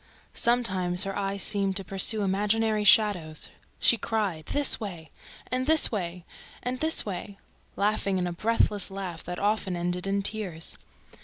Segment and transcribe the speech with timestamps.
[0.33, 3.49] Sometimes her eyes seemed to pursue imaginary shadows.
[3.79, 5.11] She cried, "This way,"
[5.51, 6.25] and "This way,"
[6.63, 7.37] and "This way,"
[7.75, 10.75] laughing a breathless laugh that often ended in tears.